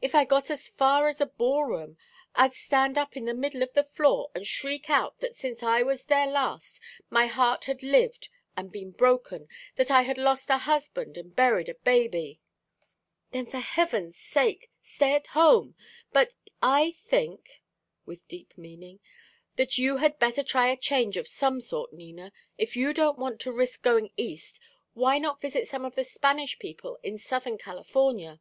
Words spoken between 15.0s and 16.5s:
at home! But